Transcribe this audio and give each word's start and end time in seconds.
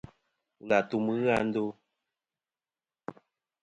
Wul 0.57 0.71
àtum 0.79 1.05
ghɨ 1.19 1.27
a 1.37 1.39
ndo. 1.47 1.63